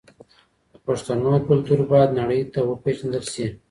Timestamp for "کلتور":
1.47-1.79